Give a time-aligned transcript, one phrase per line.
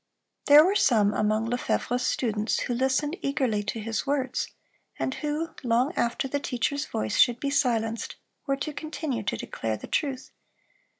[0.47, 4.49] (316) There were some among Lefevre's students who listened eagerly to his words,
[4.97, 8.15] and who, long after the teacher's voice should be silenced,
[8.47, 10.31] were to continue to declare the truth.